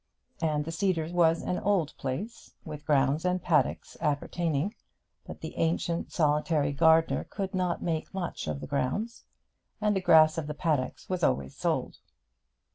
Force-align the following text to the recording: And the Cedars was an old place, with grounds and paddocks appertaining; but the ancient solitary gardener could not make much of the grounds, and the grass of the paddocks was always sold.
And 0.41 0.65
the 0.65 0.71
Cedars 0.71 1.13
was 1.13 1.43
an 1.43 1.59
old 1.59 1.93
place, 1.95 2.55
with 2.65 2.87
grounds 2.87 3.23
and 3.23 3.39
paddocks 3.39 3.95
appertaining; 4.01 4.73
but 5.27 5.41
the 5.41 5.55
ancient 5.57 6.11
solitary 6.11 6.73
gardener 6.73 7.23
could 7.25 7.53
not 7.53 7.83
make 7.83 8.11
much 8.11 8.47
of 8.47 8.61
the 8.61 8.67
grounds, 8.67 9.25
and 9.79 9.95
the 9.95 10.01
grass 10.01 10.39
of 10.39 10.47
the 10.47 10.55
paddocks 10.55 11.07
was 11.07 11.23
always 11.23 11.55
sold. 11.55 11.99